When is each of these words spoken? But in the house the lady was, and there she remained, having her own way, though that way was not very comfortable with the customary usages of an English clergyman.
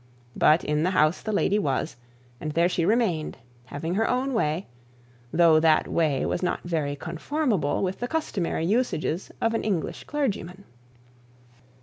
But 0.35 0.63
in 0.63 0.81
the 0.81 0.89
house 0.89 1.21
the 1.21 1.31
lady 1.31 1.59
was, 1.59 1.95
and 2.39 2.53
there 2.53 2.67
she 2.67 2.85
remained, 2.87 3.37
having 3.65 3.93
her 3.93 4.09
own 4.09 4.33
way, 4.33 4.65
though 5.31 5.59
that 5.59 5.87
way 5.87 6.25
was 6.25 6.41
not 6.41 6.63
very 6.63 6.95
comfortable 6.95 7.83
with 7.83 7.99
the 7.99 8.07
customary 8.07 8.65
usages 8.65 9.31
of 9.41 9.53
an 9.53 9.63
English 9.63 10.05
clergyman. 10.05 10.63